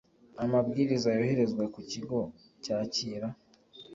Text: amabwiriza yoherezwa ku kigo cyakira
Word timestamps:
amabwiriza 0.43 1.07
yoherezwa 1.17 1.63
ku 1.73 1.79
kigo 1.91 2.19
cyakira 2.63 3.27